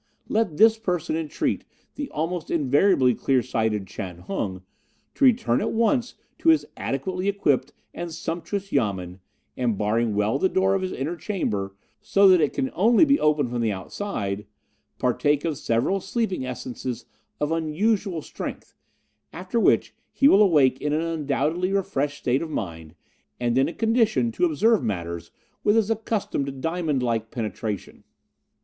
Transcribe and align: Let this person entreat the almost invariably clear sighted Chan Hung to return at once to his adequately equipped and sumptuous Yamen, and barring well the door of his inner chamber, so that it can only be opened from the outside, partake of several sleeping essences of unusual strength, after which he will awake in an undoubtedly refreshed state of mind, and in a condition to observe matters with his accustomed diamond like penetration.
Let 0.27 0.57
this 0.57 0.79
person 0.79 1.15
entreat 1.15 1.63
the 1.93 2.09
almost 2.09 2.49
invariably 2.49 3.13
clear 3.13 3.43
sighted 3.43 3.85
Chan 3.85 4.17
Hung 4.21 4.63
to 5.13 5.23
return 5.23 5.61
at 5.61 5.71
once 5.73 6.15
to 6.39 6.49
his 6.49 6.65
adequately 6.75 7.27
equipped 7.27 7.71
and 7.93 8.11
sumptuous 8.11 8.71
Yamen, 8.71 9.19
and 9.55 9.77
barring 9.77 10.15
well 10.15 10.39
the 10.39 10.49
door 10.49 10.73
of 10.73 10.81
his 10.81 10.91
inner 10.91 11.15
chamber, 11.15 11.75
so 12.01 12.27
that 12.29 12.41
it 12.41 12.51
can 12.51 12.71
only 12.73 13.05
be 13.05 13.19
opened 13.19 13.51
from 13.51 13.61
the 13.61 13.71
outside, 13.71 14.47
partake 14.97 15.45
of 15.45 15.55
several 15.55 15.99
sleeping 15.99 16.43
essences 16.47 17.05
of 17.39 17.51
unusual 17.51 18.23
strength, 18.23 18.73
after 19.31 19.59
which 19.59 19.93
he 20.11 20.27
will 20.27 20.41
awake 20.41 20.81
in 20.81 20.93
an 20.93 21.01
undoubtedly 21.01 21.71
refreshed 21.71 22.17
state 22.17 22.41
of 22.41 22.49
mind, 22.49 22.95
and 23.39 23.55
in 23.55 23.67
a 23.67 23.71
condition 23.73 24.31
to 24.31 24.45
observe 24.45 24.83
matters 24.83 25.29
with 25.63 25.75
his 25.75 25.91
accustomed 25.91 26.59
diamond 26.59 27.03
like 27.03 27.29
penetration. 27.29 28.03